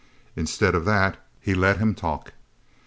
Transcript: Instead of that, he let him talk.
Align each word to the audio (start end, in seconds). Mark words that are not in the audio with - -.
Instead 0.35 0.73
of 0.73 0.83
that, 0.83 1.23
he 1.39 1.53
let 1.53 1.77
him 1.77 1.93
talk. 1.93 2.33